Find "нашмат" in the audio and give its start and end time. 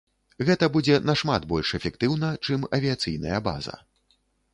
1.09-1.45